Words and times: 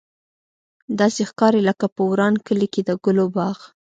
داسې 0.99 1.21
ښکاري 1.29 1.61
لکه 1.69 1.85
په 1.95 2.01
وران 2.09 2.33
کلي 2.45 2.67
کې 2.73 2.81
د 2.87 2.89
ګلو 3.03 3.25
باغ. 3.35 3.57